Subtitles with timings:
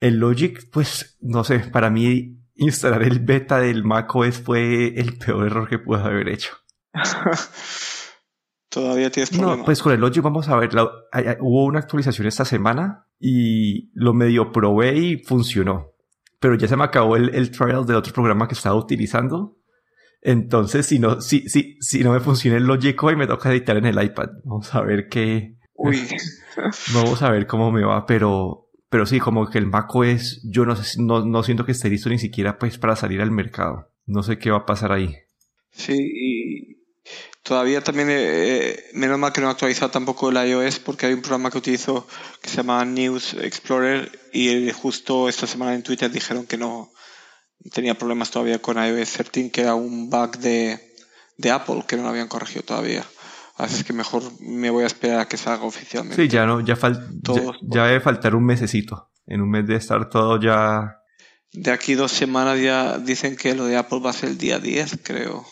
[0.00, 5.46] El Logic, pues, no sé, para mí instalar el beta del macOS fue el peor
[5.46, 6.54] error que pude haber hecho.
[8.70, 9.58] Todavía tienes problemas.
[9.58, 10.70] No, pues con el Logic vamos a ver.
[11.40, 15.92] hubo una actualización esta semana y lo medio probé y funcionó.
[16.38, 19.56] Pero ya se me acabó el, el trial del otro programa que estaba utilizando.
[20.20, 23.76] Entonces, si no, si, si, si no me funciona el Logic hoy, me toca editar
[23.76, 24.28] en el iPad.
[24.44, 25.56] Vamos a ver qué.
[25.74, 26.06] Uy.
[26.94, 30.74] Vamos a ver cómo me va, pero, pero sí, como que el macOS, yo no,
[30.98, 33.90] no, no siento que esté listo ni siquiera pues para salir al mercado.
[34.06, 35.14] No sé qué va a pasar ahí.
[35.70, 36.78] Sí, y
[37.48, 41.22] Todavía también, eh, menos mal que no he actualizado tampoco el iOS porque hay un
[41.22, 42.06] programa que utilizo
[42.42, 46.92] que se llama News Explorer y justo esta semana en Twitter dijeron que no
[47.72, 50.78] tenía problemas todavía con iOS 13, que era un bug de,
[51.50, 53.06] Apple que no lo habían corregido todavía.
[53.58, 56.22] Así es que mejor me voy a esperar a que salga oficialmente.
[56.22, 56.78] Sí, ya no, ya,
[57.62, 59.10] ya, debe faltar un mesecito.
[59.26, 61.02] En un mes de estar todo ya.
[61.52, 64.58] De aquí dos semanas ya dicen que lo de Apple va a ser el día
[64.58, 65.44] 10, creo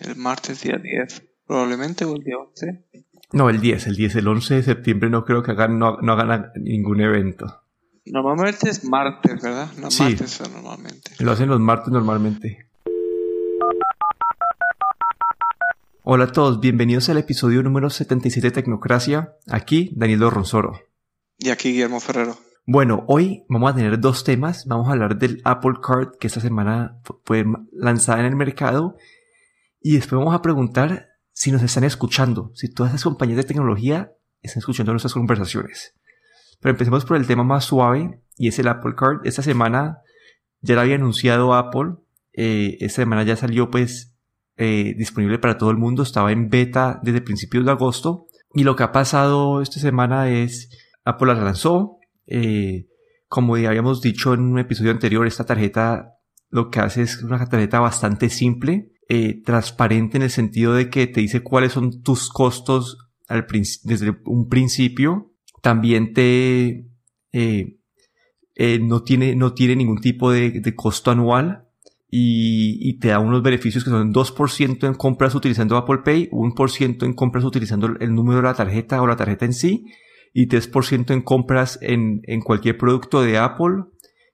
[0.00, 2.84] el martes día 10, probablemente, o el día 11.
[3.32, 6.50] No, el 10, el 10, el 11 de septiembre no creo que hagan, no, hagan
[6.56, 7.62] ningún evento.
[8.06, 9.70] Normalmente es martes, ¿verdad?
[9.78, 10.02] No, sí.
[10.02, 11.12] martes normalmente.
[11.20, 12.69] Lo hacen los martes normalmente.
[16.02, 19.34] Hola a todos, bienvenidos al episodio número 77 de Tecnocracia.
[19.50, 20.80] Aquí Daniel Ronsoro.
[21.36, 22.38] Y aquí Guillermo Ferrero.
[22.64, 24.64] Bueno, hoy vamos a tener dos temas.
[24.66, 28.96] Vamos a hablar del Apple Card que esta semana fue lanzada en el mercado
[29.78, 34.10] y después vamos a preguntar si nos están escuchando, si todas esas compañías de tecnología
[34.40, 35.94] están escuchando nuestras conversaciones.
[36.60, 39.20] Pero empecemos por el tema más suave y es el Apple Card.
[39.24, 39.98] Esta semana
[40.62, 41.96] ya lo había anunciado Apple.
[42.32, 44.09] Eh, esta semana ya salió pues
[44.56, 46.02] eh, disponible para todo el mundo.
[46.02, 48.26] Estaba en beta desde principios de agosto.
[48.54, 50.70] Y lo que ha pasado esta semana es
[51.04, 51.98] Apple la lanzó.
[52.26, 52.86] Eh,
[53.28, 56.14] como ya habíamos dicho en un episodio anterior, esta tarjeta
[56.48, 58.92] lo que hace es una tarjeta bastante simple.
[59.08, 62.98] Eh, transparente en el sentido de que te dice cuáles son tus costos
[63.84, 65.32] desde un principio.
[65.62, 66.86] También te
[68.62, 71.66] eh, no, tiene, no tiene ningún tipo de, costo anual
[72.10, 77.12] y, te da unos beneficios que son 2% en compras utilizando Apple Pay, 1% en
[77.12, 79.86] compras utilizando el número de la tarjeta o la tarjeta en sí
[80.32, 83.84] y 3% en compras en, en cualquier producto de Apple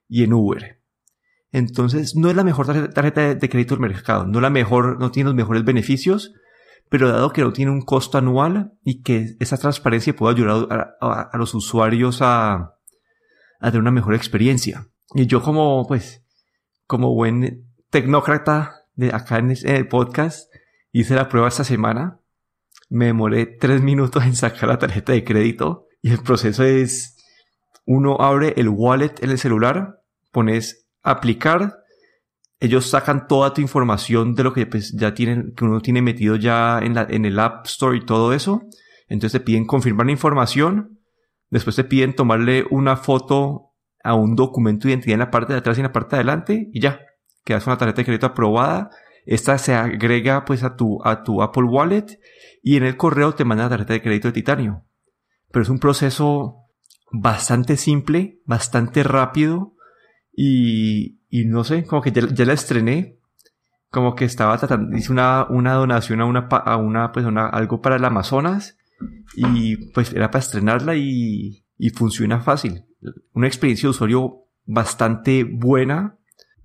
[0.09, 0.81] y en Uber.
[1.51, 5.29] Entonces, no es la mejor tarjeta de crédito del mercado, no la mejor, no tiene
[5.29, 6.33] los mejores beneficios,
[6.89, 11.37] pero dado que no tiene un costo anual y que esa transparencia puede ayudar a,
[11.37, 12.75] los usuarios a,
[13.59, 14.87] a, tener una mejor experiencia.
[15.13, 16.25] Y yo como, pues,
[16.85, 20.53] como buen tecnócrata de acá en el podcast,
[20.91, 22.19] hice la prueba esta semana.
[22.89, 27.17] Me demoré tres minutos en sacar la tarjeta de crédito y el proceso es,
[27.85, 31.83] uno abre el wallet en el celular, pones aplicar,
[32.59, 36.35] ellos sacan toda tu información de lo que pues, ya tienen, que uno tiene metido
[36.35, 38.63] ya en, la, en el App Store y todo eso.
[39.07, 40.99] Entonces te piden confirmar la información.
[41.49, 43.73] Después te piden tomarle una foto
[44.03, 46.21] a un documento de identidad en la parte de atrás y en la parte de
[46.21, 46.99] adelante y ya.
[47.47, 48.89] Quedas con la tarjeta de crédito aprobada.
[49.25, 52.19] Esta se agrega pues a tu, a tu Apple Wallet
[52.61, 54.83] y en el correo te manda la tarjeta de crédito de titanio.
[55.49, 56.65] Pero es un proceso
[57.09, 59.75] bastante simple, bastante rápido
[60.33, 63.17] y, y no sé, como que ya, ya, la estrené.
[63.91, 67.79] Como que estaba tratando, hice una, una donación a una, a una, pues una, algo
[67.79, 68.77] para el Amazonas.
[69.37, 72.83] Y pues era para estrenarla y, y funciona fácil.
[73.31, 76.16] Una experiencia de usuario bastante buena.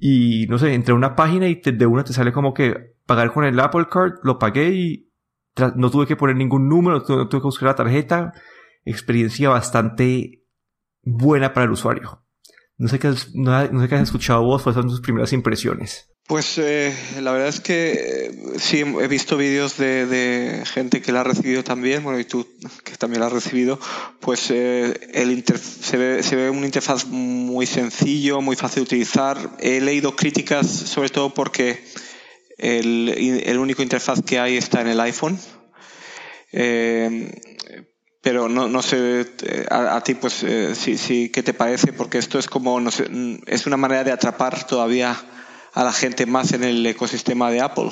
[0.04, 3.32] Y no sé, entré a una página y de una te sale como que pagar
[3.32, 5.12] con el Apple Card, lo pagué y
[5.76, 8.32] no tuve que poner ningún número, no tuve que buscar la tarjeta.
[8.84, 10.42] Experiencia bastante
[11.04, 12.24] buena para el usuario.
[12.78, 16.11] No sé qué has, no, sé qué has escuchado vos, cuáles son tus primeras impresiones.
[16.32, 21.20] Pues eh, la verdad es que eh, sí, he visto vídeos de, gente que la
[21.20, 22.48] ha recibido también, bueno, y tú
[22.84, 23.78] que también la has recibido,
[24.18, 29.36] pues eh, el se, ve, un interfaz muy sencillo, muy fácil de utilizar.
[29.58, 31.84] He leído críticas sobre todo porque
[32.56, 35.38] el, el único interfaz que hay está en el iPhone.
[38.22, 41.92] Pero no, no sé, eh, a, ti pues eh, sí, sí, ¿qué te parece?
[41.92, 43.06] Porque esto es como, no sé,
[43.46, 45.20] es una manera de atrapar todavía
[45.72, 47.90] a la gente más en el ecosistema de Apple.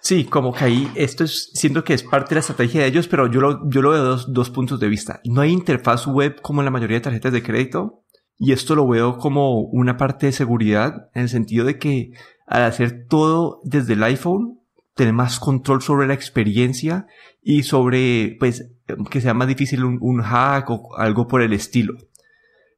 [0.00, 3.08] Sí, como que ahí esto es, siento que es parte de la estrategia de ellos,
[3.08, 5.20] pero yo lo, yo lo veo dos, dos puntos de vista.
[5.24, 8.04] No hay interfaz web como en la mayoría de tarjetas de crédito,
[8.38, 12.10] y esto lo veo como una parte de seguridad, en el sentido de que
[12.46, 14.60] al hacer todo desde el iPhone,
[14.94, 17.06] tener más control sobre la experiencia
[17.42, 18.70] y sobre, pues,
[19.10, 21.94] que sea más difícil un, hack o algo por el estilo.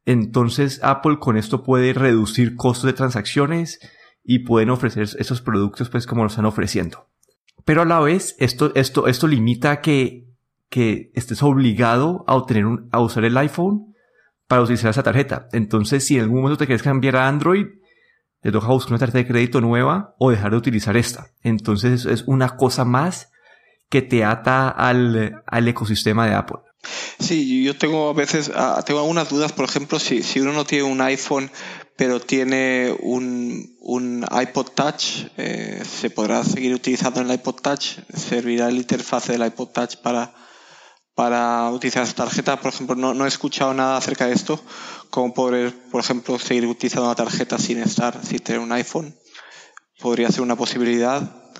[0.04, 3.78] Entonces Apple con esto puede reducir costos de transacciones
[4.30, 7.08] y pueden ofrecer esos productos pues como lo están ofreciendo.
[7.64, 10.28] Pero a la vez esto, esto, esto limita que,
[10.68, 13.94] que estés obligado a, obtener un, a usar el iPhone
[14.46, 15.48] para utilizar esa tarjeta.
[15.52, 17.68] Entonces si en algún momento te quieres cambiar a Android,
[18.42, 21.28] te toca buscar una tarjeta de crédito nueva o dejar de utilizar esta.
[21.42, 23.32] Entonces es una cosa más
[23.88, 26.58] que te ata al, al ecosistema de Apple.
[27.18, 28.50] Sí, yo tengo a veces,
[28.86, 31.50] tengo algunas dudas, por ejemplo, si, si uno no tiene un iPhone
[31.98, 38.68] pero tiene un, un iPod Touch, eh, se podrá seguir utilizando el iPod Touch, servirá
[38.68, 40.32] el interfaz del iPod Touch para,
[41.16, 42.60] para utilizar esa tarjeta.
[42.60, 44.62] Por ejemplo, no, no he escuchado nada acerca de esto,
[45.10, 49.18] como poder, por ejemplo, seguir utilizando la tarjeta sin estar, sin tener un iPhone.
[49.98, 51.50] Podría ser una posibilidad.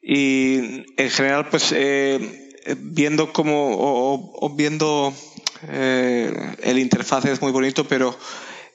[0.00, 5.12] Y en general, pues eh, viendo como o, viendo
[5.68, 8.16] eh, el interfaz es muy bonito, pero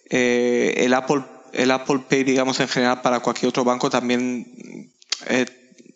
[0.10, 1.24] eh, el Apple
[1.54, 4.92] el Apple Pay, digamos en general para cualquier otro banco también
[5.28, 5.46] eh,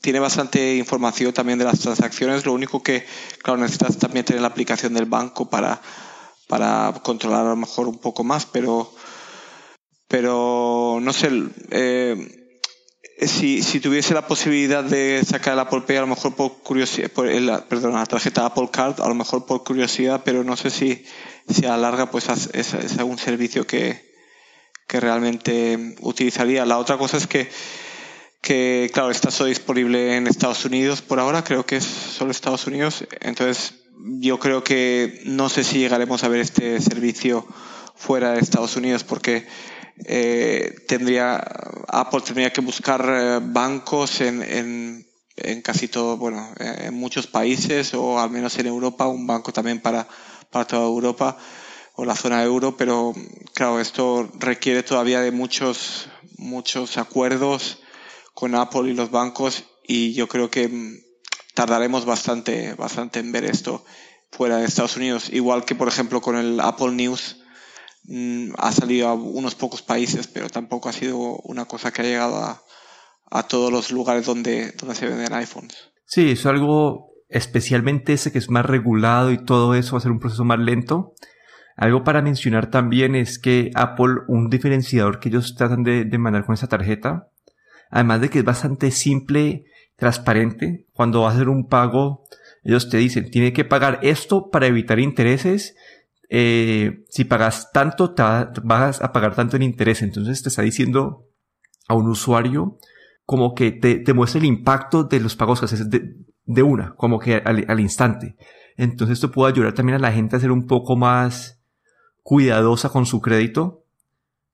[0.02, 2.46] tiene bastante información también de las transacciones.
[2.46, 3.06] Lo único que,
[3.42, 5.82] claro, necesitas también tener la aplicación del banco para,
[6.48, 8.94] para controlar a lo mejor un poco más, pero,
[10.08, 11.30] pero no sé,
[11.72, 12.47] eh,
[13.20, 17.10] si, si tuviese la posibilidad de sacar el Apple Pay, a lo mejor por curiosidad,
[17.10, 20.70] por el, perdón, la tarjeta Apple Card, a lo mejor por curiosidad, pero no sé
[20.70, 21.04] si,
[21.50, 24.08] si a larga pues es, es algún servicio que,
[24.88, 26.66] que realmente utilizaría.
[26.66, 27.50] La otra cosa es que,
[28.42, 32.66] que, claro, está solo disponible en Estados Unidos por ahora, creo que es solo Estados
[32.68, 33.76] Unidos, entonces
[34.20, 37.46] yo creo que no sé si llegaremos a ver este servicio
[37.98, 39.46] fuera de Estados Unidos porque
[40.06, 41.44] eh, tendría
[41.88, 47.94] Apple tendría que buscar eh, bancos en, en, en, casi todo, bueno, en muchos países
[47.94, 50.08] o al menos en Europa, un banco también para,
[50.52, 51.38] para toda Europa
[51.96, 53.14] o la zona euro, pero
[53.54, 57.80] claro, esto requiere todavía de muchos, muchos acuerdos
[58.36, 60.98] con Apple y los bancos y yo creo que mm,
[61.56, 63.84] tardaremos bastante, bastante en ver esto
[64.32, 65.30] fuera de Estados Unidos.
[65.32, 67.38] Igual que, por ejemplo, con el Apple News,
[68.08, 72.06] Mm, ha salido a unos pocos países, pero tampoco ha sido una cosa que ha
[72.06, 72.64] llegado a,
[73.50, 75.92] todos los lugares donde, donde se venden iPhones.
[76.06, 80.12] Sí, es algo especialmente ese que es más regulado y todo eso va a ser
[80.12, 81.14] un proceso más lento.
[81.76, 86.46] Algo para mencionar también es que Apple, un diferenciador que ellos tratan de, de mandar
[86.46, 87.28] con esa tarjeta,
[87.90, 89.66] además de que es bastante simple,
[89.98, 92.24] transparente, cuando vas a hacer un pago,
[92.64, 95.76] ellos te dicen, tiene que pagar esto para evitar intereses
[96.30, 98.24] eh, si pagas tanto, te
[98.64, 100.02] vas a pagar tanto en interés.
[100.02, 101.28] Entonces te está diciendo
[101.88, 102.78] a un usuario
[103.26, 106.16] como que te, muestra el impacto de los pagos que haces de,
[106.46, 108.38] de una, como que al, al, instante.
[108.78, 111.62] Entonces esto puede ayudar también a la gente a ser un poco más
[112.24, 113.84] cuidadosa con su crédito,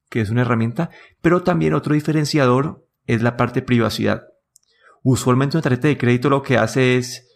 [0.10, 0.90] que es una herramienta,
[1.22, 4.24] pero también otro diferenciador es la parte de privacidad.
[5.04, 7.28] Usualmente una tarjeta de crédito lo que hace es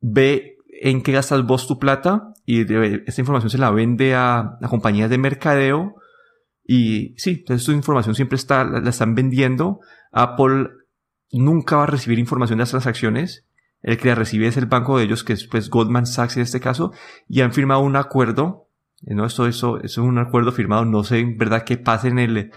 [0.00, 2.60] ve en qué gastas vos tu plata y
[3.06, 5.96] esta información se la vende a, a compañías de mercadeo
[6.64, 9.80] y sí, entonces su información siempre está, la, están vendiendo.
[10.12, 10.68] Apple
[11.32, 13.44] nunca va a recibir información de las transacciones.
[13.82, 16.44] El que la recibe es el banco de ellos, que es pues Goldman Sachs en
[16.44, 16.92] este caso,
[17.28, 18.68] y han firmado un acuerdo.
[19.02, 20.84] No, esto, eso, eso es un acuerdo firmado.
[20.84, 22.52] No sé en verdad qué pasa en el,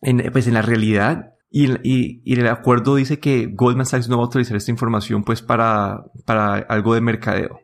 [0.00, 1.34] en, pues en la realidad.
[1.50, 5.22] Y, y, y, el acuerdo dice que Goldman Sachs no va a utilizar esta información
[5.22, 7.60] pues para, para algo de mercadeo.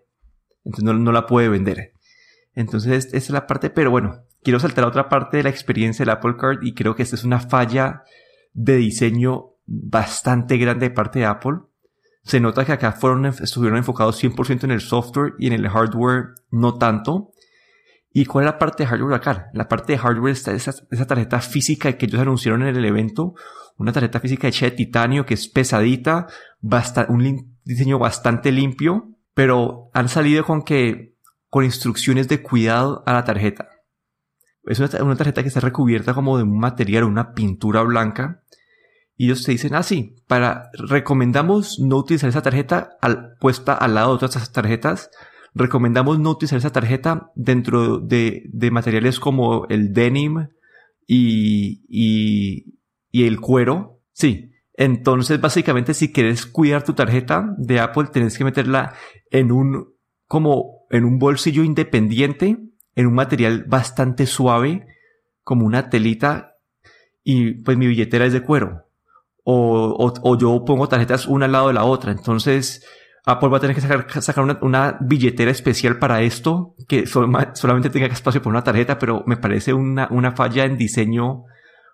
[0.69, 1.95] Entonces no, la puede vender.
[2.55, 6.05] Entonces esta es la parte, pero bueno, quiero saltar a otra parte de la experiencia
[6.05, 8.03] del Apple Card y creo que esta es una falla
[8.53, 11.61] de diseño bastante grande de parte de Apple.
[12.23, 16.35] Se nota que acá fueron, estuvieron enfocados 100% en el software y en el hardware
[16.51, 17.33] no tanto.
[18.13, 19.49] ¿Y cuál es la parte de hardware acá?
[19.55, 23.35] La parte de hardware está esa, esa tarjeta física que ellos anunciaron en el evento.
[23.79, 26.27] Una tarjeta física hecha de titanio que es pesadita,
[27.09, 31.15] un diseño bastante limpio, pero han salido con que,
[31.49, 33.69] con instrucciones de cuidado a la tarjeta.
[34.65, 38.43] Es una, tarjeta que está recubierta como de un material, una pintura blanca.
[39.17, 43.95] Y ellos te dicen, ah, sí, para, recomendamos no utilizar esa tarjeta al, puesta al
[43.95, 45.09] lado de otras tarjetas.
[45.55, 50.49] Recomendamos no utilizar esa tarjeta dentro de, de materiales como el denim
[51.07, 51.85] y,
[53.13, 54.01] y el cuero.
[54.11, 58.95] Sí, entonces, básicamente, si quieres cuidar tu tarjeta de Apple, tienes que meterla
[59.29, 59.93] en un,
[60.29, 62.59] como en un bolsillo independiente,
[62.95, 64.87] en un material bastante suave,
[65.43, 66.55] como una telita,
[67.25, 68.85] y pues mi billetera es de cuero.
[69.43, 72.13] O, o, o yo pongo tarjetas una al lado de la otra.
[72.13, 72.87] Entonces,
[73.27, 78.07] Apple va a tener que sacar, sacar una, billetera especial para esto, que solamente tenga
[78.07, 81.47] espacio por una tarjeta, pero me parece una, una falla en diseño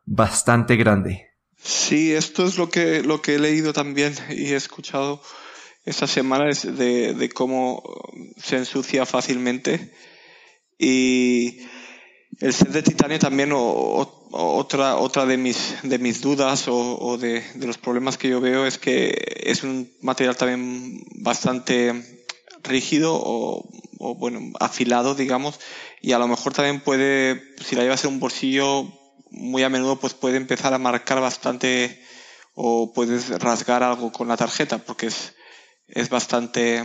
[0.04, 1.33] bastante grande.
[1.62, 5.22] Sí, esto es lo que, lo que he leído también y he escuchado
[5.84, 7.82] esta semana es de, de cómo
[8.42, 9.92] se ensucia fácilmente.
[10.78, 11.60] Y
[12.40, 17.78] el set de titanio también otra, otra de mis, de mis dudas o, de, los
[17.78, 22.24] problemas que yo veo es que es un material también bastante
[22.62, 23.64] rígido o,
[24.16, 25.60] bueno, afilado, digamos,
[26.02, 28.88] y a lo mejor también puede, si la llevas en un bolsillo,
[29.36, 32.02] muy a menudo pues puede empezar a marcar bastante
[32.54, 35.34] o puedes rasgar algo con la tarjeta porque es,
[35.88, 36.78] es bastante,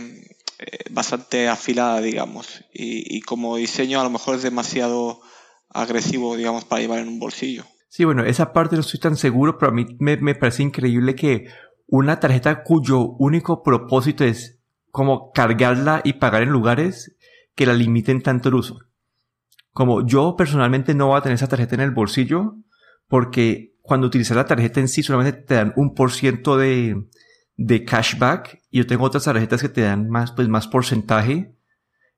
[0.58, 5.20] eh, bastante afilada, digamos, y, y como diseño a lo mejor es demasiado
[5.68, 7.64] agresivo, digamos, para llevar en un bolsillo.
[7.88, 11.14] Sí, bueno, esa parte no estoy tan seguro, pero a mí me, me parece increíble
[11.14, 11.46] que
[11.86, 17.16] una tarjeta cuyo único propósito es como cargarla y pagar en lugares
[17.54, 18.78] que la limiten tanto el uso.
[19.80, 22.56] Como yo personalmente no voy a tener esa tarjeta en el bolsillo
[23.08, 27.08] porque cuando utilizas la tarjeta en sí solamente te dan un por ciento de,
[27.56, 31.54] de cashback y yo tengo otras tarjetas que te dan más, pues más porcentaje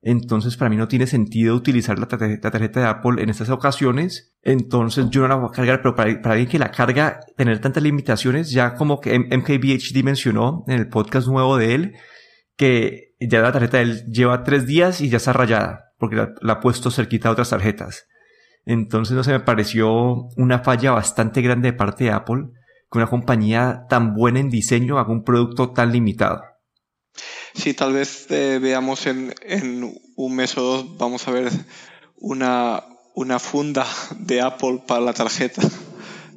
[0.05, 4.35] entonces, para mí no tiene sentido utilizar la tarjeta, de Apple en estas ocasiones.
[4.41, 7.81] Entonces, yo no la voy a cargar, pero para, alguien que la carga, tener tantas
[7.81, 11.93] limitaciones, ya como que MKBHD mencionó en el podcast nuevo de él,
[12.57, 16.33] que ya la tarjeta de él lleva tres días y ya está rayada, porque la,
[16.41, 18.09] la ha puesto cerquita a otras tarjetas.
[18.65, 22.49] Entonces, no se me pareció una falla bastante grande de parte de Apple
[22.91, 26.41] que una compañía tan buena en diseño haga un producto tan limitado.
[27.53, 31.49] Sí, tal vez eh, veamos en, en, un mes o dos, vamos a ver
[32.17, 32.83] una,
[33.15, 33.85] una funda
[34.19, 35.61] de Apple para la tarjeta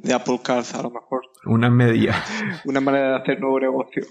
[0.01, 1.23] de Apple Cards, a lo mejor.
[1.43, 2.23] Una media.
[2.63, 4.05] Una manera de hacer nuevo negocio.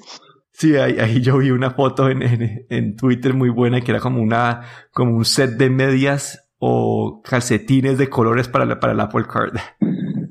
[0.58, 4.00] Sí, ahí, ahí yo vi una foto en, en, en, Twitter muy buena que era
[4.00, 9.00] como una, como un set de medias o calcetines de colores para, la, para el
[9.00, 9.58] Apple Card.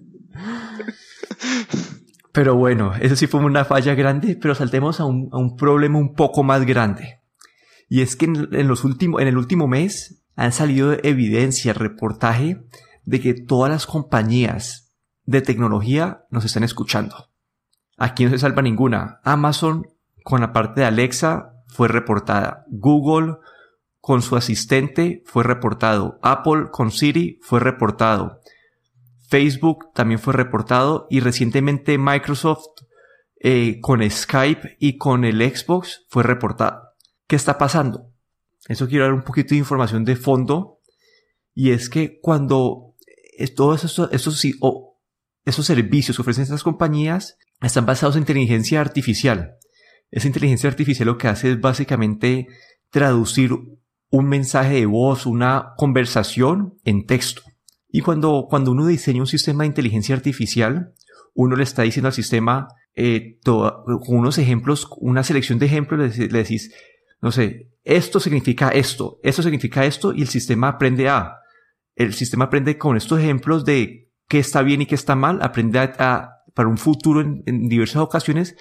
[2.31, 5.99] Pero bueno, eso sí fue una falla grande, pero saltemos a un, a un problema
[5.99, 7.21] un poco más grande.
[7.87, 12.61] Y es que en, los últimos, en el último mes han salido evidencia, reportaje
[13.03, 14.91] de que todas las compañías
[15.23, 17.29] de tecnología nos están escuchando.
[17.95, 19.21] Aquí no se salva ninguna.
[19.23, 19.85] Amazon
[20.25, 22.65] con la parte de Alexa fue reportada.
[22.67, 23.35] Google
[23.99, 26.17] con su asistente fue reportado.
[26.23, 28.41] Apple con Siri fue reportado.
[29.29, 32.65] Facebook también fue reportado y recientemente Microsoft
[33.39, 36.81] eh, con Skype y con el Xbox fue reportado.
[37.27, 38.11] ¿Qué está pasando?
[38.67, 40.79] Eso quiero dar un poquito de información de fondo
[41.53, 42.95] y es que cuando
[43.55, 44.43] todos estos, estos,
[45.45, 49.59] esos servicios que ofrecen estas compañías están basados en inteligencia artificial.
[50.11, 52.47] Esa inteligencia artificial lo que hace es básicamente
[52.89, 53.51] traducir
[54.09, 57.41] un mensaje de voz, una conversación en texto.
[57.89, 60.93] Y cuando, cuando uno diseña un sistema de inteligencia artificial,
[61.33, 66.27] uno le está diciendo al sistema, eh, con unos ejemplos, una selección de ejemplos, le,
[66.27, 66.73] decís,
[67.21, 71.39] no sé, esto significa esto, esto significa esto, y el sistema aprende a.
[71.95, 75.79] El sistema aprende con estos ejemplos de qué está bien y qué está mal, aprende
[75.79, 78.55] a, para un futuro en, en diversas ocasiones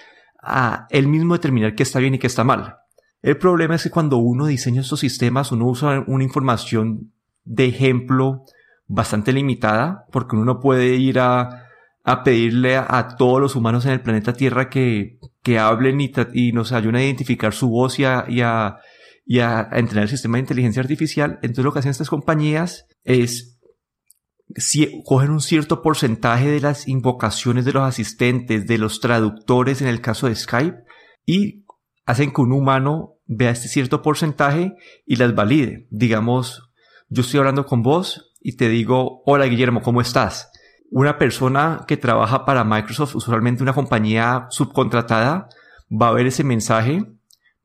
[0.45, 2.77] a él mismo determinar qué está bien y qué está mal.
[3.21, 7.11] El problema es que cuando uno diseña estos sistemas, uno usa una información
[7.43, 8.43] de ejemplo
[8.87, 11.65] bastante limitada, porque uno no puede ir a,
[12.03, 16.51] a pedirle a, todos los humanos en el planeta Tierra que, que hablen y, y
[16.51, 18.77] nos ayuden a identificar su voz y a, y a,
[19.25, 21.39] y a, entrenar el sistema de inteligencia artificial.
[21.41, 23.54] Entonces lo que hacen estas compañías es
[24.55, 29.87] si, cogen un cierto porcentaje de las invocaciones de los asistentes, de los traductores en
[29.87, 30.83] el caso de Skype,
[31.25, 31.65] y
[32.05, 34.75] hacen que un humano vea este cierto porcentaje
[35.05, 35.87] y las valide.
[35.89, 36.71] Digamos,
[37.09, 40.51] yo estoy hablando con vos y te digo, hola Guillermo, ¿cómo estás?
[40.91, 45.49] Una persona que trabaja para Microsoft, usualmente una compañía subcontratada,
[45.91, 47.03] va a ver ese mensaje,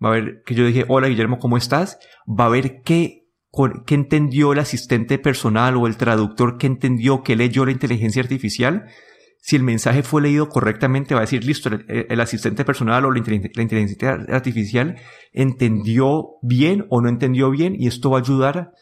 [0.03, 1.99] va a ver que yo dije, hola Guillermo, ¿cómo estás?
[2.27, 3.20] Va a ver qué,
[3.87, 8.87] qué entendió el asistente personal o el traductor, qué entendió, qué leyó la inteligencia artificial.
[9.43, 13.19] Si el mensaje fue leído correctamente, va a decir, listo, el, asistente personal o la
[13.19, 14.97] inteligencia artificial
[15.33, 18.73] entendió bien o no entendió bien y esto va a ayudar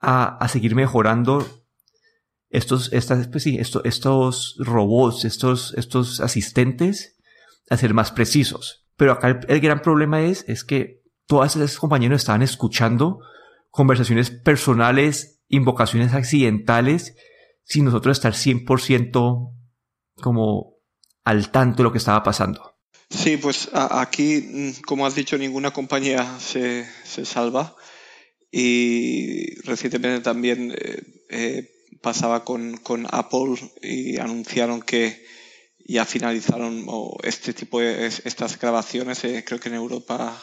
[0.00, 1.46] a, seguir mejorando
[2.50, 7.16] estos, estas, pues sí, estos robots, estos, estos asistentes
[7.70, 8.86] a ser más precisos.
[8.96, 13.20] Pero acá el, gran problema es, es que todas esas compañeros estaban escuchando
[13.72, 17.16] conversaciones personales, invocaciones accidentales,
[17.64, 19.52] sin nosotros estar 100%
[20.16, 20.76] como
[21.24, 22.76] al tanto de lo que estaba pasando.
[23.08, 27.74] Sí, pues aquí, mm, como has dicho, ninguna compañía se, se salva.
[28.50, 31.70] Y recientemente también eh, eh,
[32.02, 35.24] pasaba con, con, Apple y anunciaron que
[35.86, 36.86] ya finalizaron
[37.22, 39.24] este tipo de estas grabaciones.
[39.24, 40.38] Eh, creo que en Europa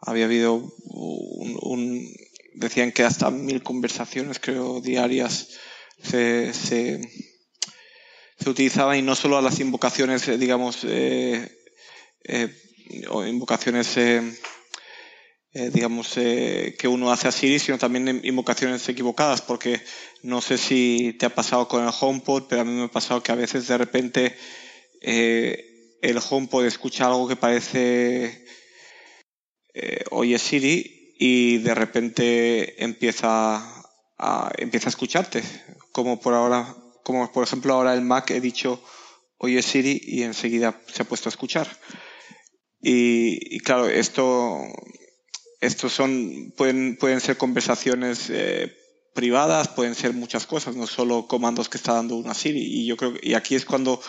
[0.00, 2.08] había habido un,
[2.54, 5.48] decían que hasta mil conversaciones, creo, diarias
[6.02, 7.00] se, se,
[8.38, 11.56] se utilizaban y no solo a las invocaciones, digamos, eh,
[12.24, 12.52] eh,
[13.08, 14.20] o invocaciones, eh,
[15.52, 19.80] eh, digamos, que uno hace a Siri, sino también invocaciones equivocadas, porque
[20.22, 23.22] no sé si te ha pasado con el HomePod, pero a mí me ha pasado
[23.22, 24.36] que a veces de repente
[25.00, 28.44] el HomePod escucha algo que parece
[30.10, 33.84] oye Siri y de repente empieza
[34.16, 35.42] a, empieza a escucharte,
[35.92, 36.74] como por ahora,
[37.04, 38.82] como por ejemplo ahora el Mac he dicho
[39.36, 41.68] oye Siri y enseguida se ha puesto a escuchar.
[42.80, 44.62] Y, claro, esto,
[45.60, 48.74] estos son, pueden, pueden ser conversaciones eh,
[49.14, 52.62] privadas, pueden ser muchas cosas, no solo comandos que está dando una Siri.
[52.62, 54.00] Y yo creo y aquí es cuando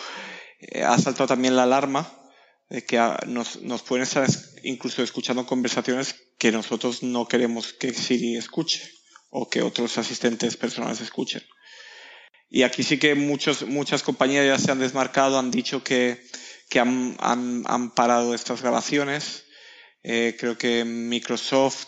[0.60, 2.21] eh, ha saltado también la alarma
[2.68, 4.26] de que nos, nos pueden estar
[4.62, 8.82] incluso escuchando conversaciones que nosotros no queremos que Siri escuche
[9.30, 11.42] o que otros asistentes personales escuchen.
[12.50, 16.22] Y aquí sí que muchos, muchas compañías ya se han desmarcado, han dicho que
[16.72, 19.44] que han, han, parado estas grabaciones.
[20.02, 21.84] Eh, creo que Microsoft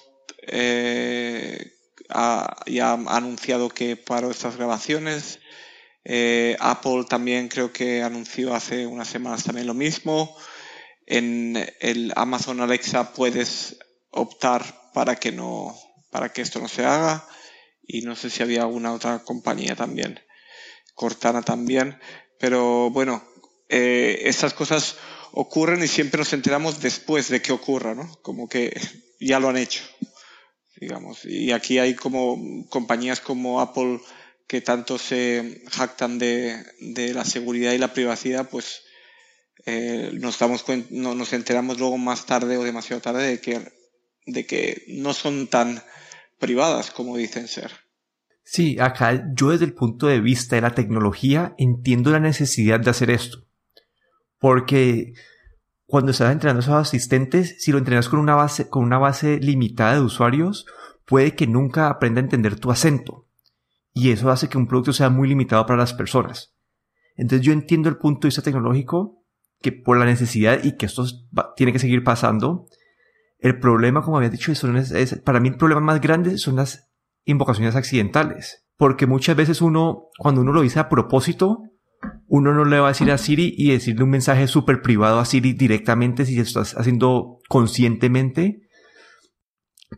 [0.47, 1.73] eh,
[2.11, 5.39] ha, ya ha anunciado que paró estas grabaciones.
[6.05, 10.37] Eh, Apple también creo que anunció hace unas semanas también lo mismo.
[11.07, 13.79] En el Amazon Alexa puedes
[14.11, 15.77] optar para que no,
[16.11, 17.27] para que esto no se haga.
[17.87, 20.21] Y no sé si había alguna otra compañía también.
[20.95, 21.99] Cortana también.
[22.39, 23.23] Pero bueno,
[23.69, 24.97] eh, estas cosas
[25.33, 28.11] ocurren y siempre nos enteramos después de que ocurra, ¿no?
[28.23, 28.73] Como que
[29.21, 29.83] ya lo han hecho,
[30.77, 31.25] digamos.
[31.25, 34.01] Y aquí hay como compañías como Apple
[34.47, 36.65] que tanto se jactan de,
[37.13, 38.83] la seguridad y la privacidad, pues
[39.67, 43.73] eh, nos damos no, nos enteramos luego más tarde o demasiado tarde de que,
[44.27, 45.83] de que no son tan
[46.39, 47.73] privadas como dicen ser.
[48.43, 52.91] Sí, acá yo desde el punto de vista de la tecnología entiendo la necesidad de
[52.91, 53.47] hacer esto.
[54.39, 55.15] Porque
[55.87, 59.39] cuando estás entrenando a esos asistentes, si lo entrenas con una base, con una base
[59.39, 60.67] limitada de usuarios,
[61.07, 63.27] puede que nunca aprenda a entender tu acento.
[63.95, 66.55] Y eso hace que un producto sea muy limitado para las personas.
[67.17, 69.24] Entonces yo entiendo el punto de vista tecnológico,
[69.65, 71.07] que por la necesidad y que esto
[71.57, 72.67] tiene que seguir pasando,
[73.39, 76.93] el problema, como había dicho, es, para mí el problema más grande son las
[77.25, 78.67] invocaciones accidentales.
[78.77, 81.63] Porque muchas veces uno, cuando uno lo dice a propósito,
[82.27, 85.25] uno no le va a decir a Siri y decirle un mensaje súper privado a
[85.25, 88.69] Siri directamente si lo estás haciendo conscientemente.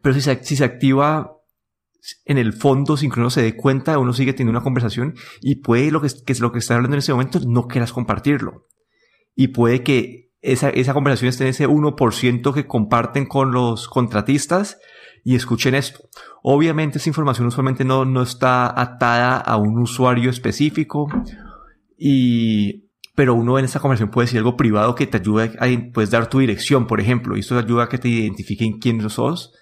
[0.01, 1.33] Pero si se, activa
[2.25, 5.57] en el fondo sin que uno se dé cuenta, uno sigue teniendo una conversación y
[5.57, 8.67] puede lo que, que es lo que está hablando en ese momento no quieras compartirlo.
[9.37, 14.79] Y puede que esa, esa conversación esté en ese 1% que comparten con los contratistas
[15.23, 16.09] y escuchen esto.
[16.43, 21.09] Obviamente esa información usualmente no, no está atada a un usuario específico
[21.99, 26.11] y, pero uno en esta conversación puede decir algo privado que te ayude a, puedes
[26.11, 29.53] dar tu dirección, por ejemplo, y esto ayuda a que te identifiquen quién sos.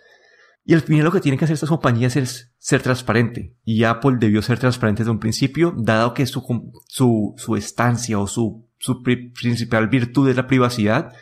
[0.66, 3.54] Y al final lo que tienen que hacer estas compañías es ser transparente.
[3.64, 6.42] Y Apple debió ser transparente desde un principio, dado que su,
[6.88, 11.14] su, su estancia o su, su principal virtud es la privacidad,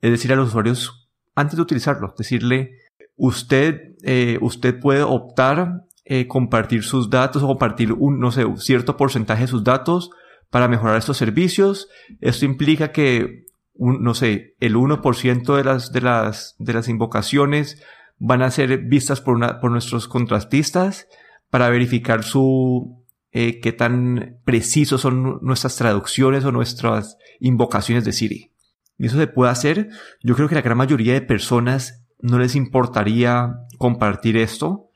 [0.00, 2.70] es decir, a los usuarios, antes de utilizarlo, decirle,
[3.16, 8.58] usted, eh, usted puede optar eh, compartir sus datos o compartir un, no sé, un
[8.58, 10.08] cierto porcentaje de sus datos
[10.48, 11.86] para mejorar estos servicios.
[12.22, 13.44] Esto implica que,
[13.74, 17.82] no sé, el 1% de las, de las, de las invocaciones
[18.16, 21.08] van a ser vistas por, una, por nuestros contrastistas
[21.50, 23.01] para verificar su,
[23.32, 28.52] eh, qué tan precisos son nuestras traducciones o nuestras invocaciones de Siri.
[28.98, 29.88] Y eso se puede hacer.
[30.22, 34.90] Yo creo que la gran mayoría de personas no les importaría compartir esto,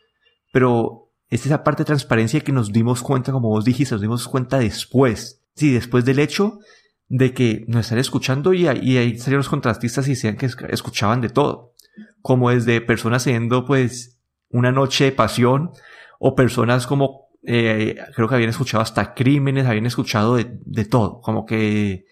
[0.52, 4.28] pero es esa parte de transparencia que nos dimos cuenta, como vos dijiste, nos dimos
[4.28, 6.60] cuenta después sí, después del hecho
[7.08, 11.30] de que nos están escuchando y, ahí salieron los contrastistas y decían que escuchaban de
[11.30, 11.72] todo,
[12.20, 14.20] como desde personas haciendo pues
[14.50, 15.70] una noche de pasión
[16.18, 21.20] o personas como eh, creo que habían escuchado hasta crímenes, habían escuchado de, de todo,
[21.20, 22.04] como que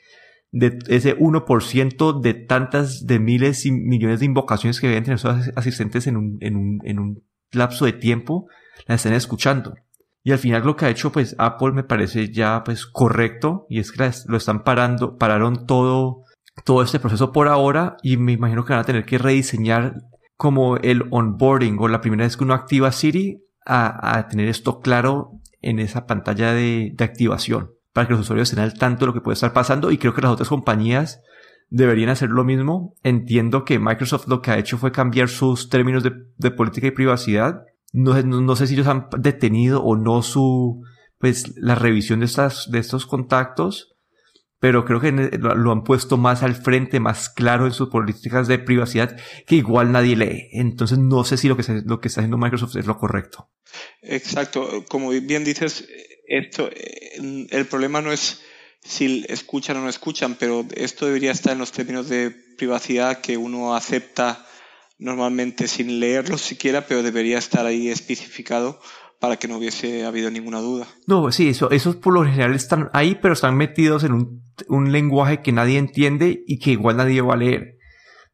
[0.52, 5.50] de ese 1% de tantas de miles y millones de invocaciones que habían tenido esos
[5.56, 8.46] asistentes en un, en un, en un lapso de tiempo,
[8.86, 9.74] las están escuchando.
[10.22, 13.80] Y al final lo que ha hecho pues Apple me parece ya pues correcto y
[13.80, 16.22] es que lo están parando, pararon todo,
[16.64, 19.96] todo este proceso por ahora y me imagino que van a tener que rediseñar
[20.36, 25.40] como el onboarding o la primera vez que uno activa Siri a, tener esto claro
[25.62, 29.20] en esa pantalla de, activación para que los usuarios estén al tanto de lo que
[29.20, 31.20] puede estar pasando y creo que las otras compañías
[31.70, 32.94] deberían hacer lo mismo.
[33.02, 37.62] Entiendo que Microsoft lo que ha hecho fue cambiar sus términos de, política y privacidad.
[37.92, 40.82] No, no, sé si ellos han detenido o no su,
[41.18, 43.93] pues, la revisión de estas, de estos contactos,
[44.64, 48.58] pero creo que lo, han puesto más al frente, más claro en sus políticas de
[48.58, 49.14] privacidad,
[49.46, 50.48] que igual nadie lee.
[50.52, 53.50] Entonces no sé si lo que, lo que está haciendo Microsoft es lo correcto.
[54.00, 54.86] Exacto.
[54.88, 55.86] Como bien dices,
[56.26, 58.40] esto, el problema no es
[58.82, 63.36] si escuchan o no escuchan, pero esto debería estar en los términos de privacidad que
[63.36, 64.46] uno acepta
[64.96, 68.80] normalmente sin leerlos siquiera, pero debería estar ahí especificado
[69.20, 70.86] para que no hubiese habido ninguna duda.
[71.06, 74.12] No, sí, eso, esos por lo general están ahí, pero están metidos en
[74.68, 77.78] un, lenguaje que nadie entiende y que igual nadie va a leer.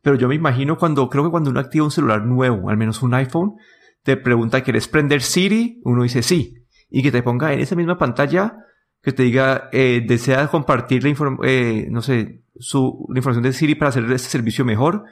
[0.03, 3.03] Pero yo me imagino cuando, creo que cuando uno activa un celular nuevo, al menos
[3.03, 3.55] un iPhone,
[4.03, 5.81] te pregunta, ¿quieres prender Siri?
[5.85, 6.65] Uno dice sí.
[6.89, 8.57] Y que te ponga en esa misma pantalla,
[9.03, 11.15] que te diga, eh, ¿deseas compartir la,
[11.45, 15.05] eh, no sé, su, información de Siri para hacer este servicio mejor?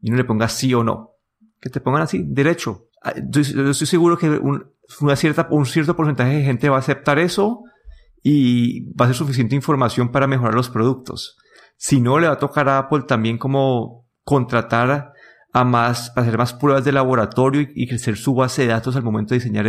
[0.00, 1.12] Y uno le ponga sí o no.
[1.60, 2.89] Que te pongan así, derecho.
[3.02, 4.66] Ah, yo, estoy seguro que un,
[5.16, 7.62] cierta, un cierto porcentaje de gente va a aceptar eso
[8.22, 11.36] y va a ser suficiente información para mejorar los productos.
[11.76, 15.12] Si no, le va a tocar a Apple también como contratar
[15.52, 19.02] a más, para hacer más pruebas de laboratorio y, crecer su base de datos al
[19.02, 19.66] momento de diseñar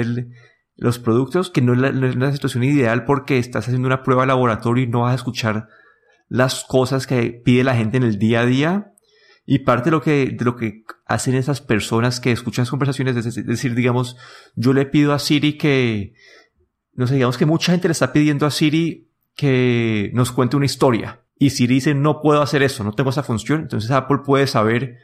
[0.76, 4.04] los productos, que no es, la, no es la situación ideal porque estás haciendo una
[4.04, 5.68] prueba de laboratorio y no vas a escuchar
[6.28, 8.94] las cosas que pide la gente en el día a día
[9.46, 13.16] y parte de lo que, de lo que hacen esas personas que escuchan las conversaciones
[13.18, 14.18] es decir, digamos,
[14.56, 16.14] yo le pido a Siri que,
[16.94, 20.66] no sé, digamos que mucha gente le está pidiendo a Siri que nos cuente una
[20.66, 21.24] historia.
[21.36, 23.62] Y Siri dice, no puedo hacer eso, no tengo esa función.
[23.62, 24.98] Entonces Apple puede saber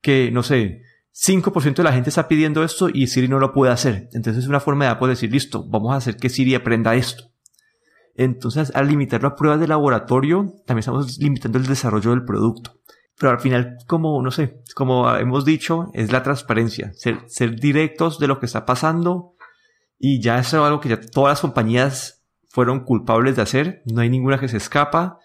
[0.00, 3.72] que, no sé, 5% de la gente está pidiendo esto y Siri no lo puede
[3.72, 4.08] hacer.
[4.12, 7.32] Entonces es una forma de Apple decir, listo, vamos a hacer que Siri aprenda esto.
[8.14, 12.78] Entonces, al limitar las pruebas de laboratorio, también estamos limitando el desarrollo del producto.
[13.22, 18.26] Pero al final, como, no sé, como hemos dicho, es la transparencia, ser, directos de
[18.26, 19.36] lo que está pasando.
[19.96, 24.00] Y ya eso es algo que ya todas las compañías fueron culpables de hacer, no
[24.00, 25.20] hay ninguna que se escapa.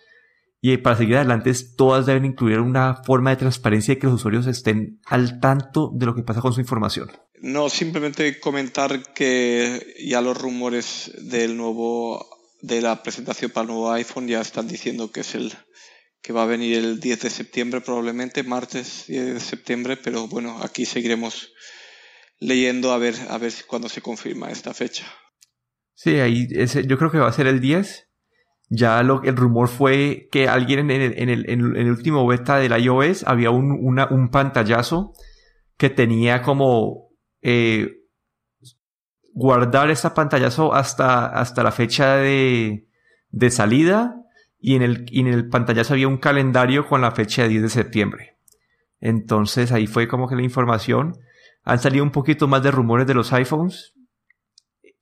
[0.62, 4.46] Y para seguir adelante todas deben incluir una forma de transparencia y que los usuarios
[4.46, 7.10] estén al tanto de lo que pasa con su información.
[7.42, 12.24] No, simplemente comentar que ya los rumores del nuevo
[12.62, 15.52] de la presentación para el nuevo iPhone ya están diciendo que es el
[16.22, 20.60] que va a venir el 10 de septiembre probablemente, martes 10 de septiembre, pero bueno,
[20.62, 21.54] aquí seguiremos
[22.40, 25.06] leyendo a ver, a ver cuándo se confirma esta fecha.
[25.94, 28.06] Sí, ahí ese, yo creo que va a ser el 10.
[28.70, 32.58] Ya lo, el rumor fue que alguien en el, en el, en el último beta
[32.58, 35.14] del iOS había un, un pantallazo
[35.78, 38.02] que tenía como eh,
[39.34, 42.88] guardar ese pantallazo hasta, hasta la fecha de,
[43.30, 44.16] de salida
[44.68, 47.70] y en el, en el pantallazo había un calendario con la fecha de 10 de
[47.70, 48.38] septiembre.
[49.00, 51.14] Entonces ahí fue como que la información.
[51.64, 53.94] Han salido un poquito más de rumores de los iPhones.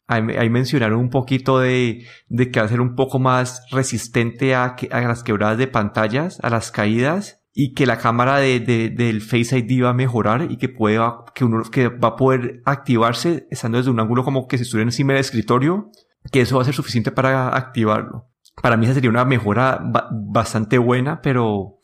[0.06, 4.75] Ahí, mencionaron un poquito de, de, que va a ser un poco más resistente a,
[4.91, 9.19] a, las quebradas de pantallas, a las caídas, y que la cámara de, de, del
[9.21, 10.99] Face ID va a mejorar y que puede,
[11.34, 14.88] que uno, que va a poder activarse estando desde un ángulo como que si estuviera
[14.88, 15.89] encima del escritorio,
[16.32, 18.30] que eso va a ser suficiente para activarlo.
[18.61, 21.79] Para mí esa sería una mejora bastante buena, pero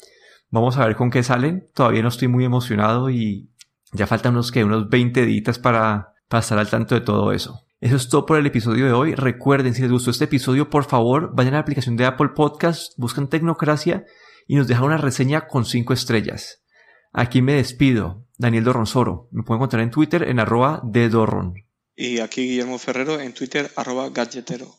[0.50, 1.70] vamos a ver con qué salen.
[1.74, 3.52] Todavía no estoy muy emocionado y
[3.92, 7.68] ya faltan unos que unos 20 días para, pasar al tanto de todo eso.
[7.82, 9.16] Eso es todo por el episodio de hoy.
[9.16, 12.94] Recuerden, si les gustó este episodio, por favor, vayan a la aplicación de Apple Podcast,
[12.98, 14.06] buscan Tecnocracia
[14.48, 16.64] y nos dejan una reseña con 5 estrellas.
[17.12, 18.26] Aquí me despido.
[18.38, 19.28] Daniel Dorronsoro.
[19.32, 21.54] Me pueden encontrar en Twitter en arroba de Dorron.
[21.96, 24.74] Y aquí Guillermo Ferrero en Twitter arroba gadgetero.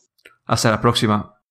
[0.47, 1.42] Hasta la próxima.